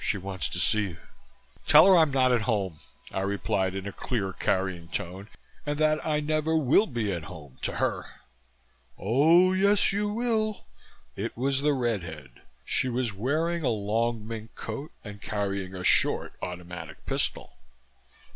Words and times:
She 0.03 0.17
wants 0.17 0.49
to 0.49 0.57
see 0.59 0.81
you." 0.81 0.97
"Tell 1.67 1.85
her 1.85 1.95
I 1.95 2.01
am 2.01 2.09
not 2.09 2.31
at 2.31 2.41
home," 2.49 2.79
I 3.11 3.19
replied 3.19 3.75
in 3.75 3.85
a 3.87 3.91
clear 3.91 4.33
carrying 4.33 4.87
tone. 4.87 5.29
"And 5.63 5.77
that 5.77 6.03
I 6.03 6.19
never 6.21 6.57
will 6.57 6.87
be 6.87 7.11
at 7.13 7.25
home 7.25 7.59
to 7.61 7.73
her." 7.73 8.05
"Oh, 8.97 9.53
yes, 9.53 9.93
you 9.93 10.09
will." 10.09 10.65
It 11.15 11.37
was 11.37 11.61
the 11.61 11.73
red 11.75 12.01
head. 12.01 12.41
She 12.65 12.89
was 12.89 13.13
wearing 13.13 13.61
a 13.63 13.69
long 13.69 14.27
mink 14.27 14.55
coat 14.55 14.91
and 15.03 15.21
carrying 15.21 15.75
a 15.75 15.83
short 15.83 16.33
automatic 16.41 17.05
pistol. 17.05 17.57